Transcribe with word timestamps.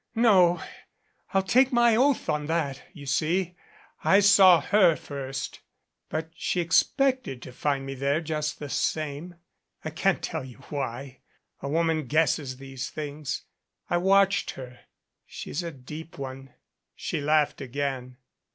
"No 0.15 0.59
I'll 1.31 1.43
take 1.43 1.71
my 1.71 1.95
oath 1.95 2.27
on 2.27 2.47
that 2.47 2.81
you 2.91 3.05
see, 3.05 3.55
I 4.03 4.19
saw 4.19 4.59
her 4.59 4.95
first. 4.95 5.59
But 6.09 6.31
she 6.33 6.59
expected 6.59 7.39
to 7.43 7.51
find 7.51 7.85
me 7.85 7.93
there 7.93 8.19
just 8.19 8.57
the 8.57 8.67
same. 8.69 9.35
I 9.85 9.91
can't 9.91 10.23
tell 10.23 10.43
you 10.43 10.57
why 10.69 11.19
a 11.61 11.69
woman 11.69 12.07
guesses 12.07 12.57
these 12.57 12.89
things. 12.89 13.43
I 13.91 13.97
watched 13.97 14.49
her. 14.57 14.79
She's 15.27 15.61
a 15.61 15.69
deep 15.71 16.17
one." 16.17 16.55
She 16.95 17.21
laughed 17.21 17.61
again. 17.61 18.17